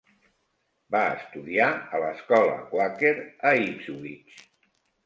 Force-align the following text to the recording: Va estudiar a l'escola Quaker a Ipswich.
Va 0.95 1.01
estudiar 1.17 1.67
a 1.75 2.01
l'escola 2.05 2.59
Quaker 2.73 3.17
a 3.53 3.57
Ipswich. 3.71 4.47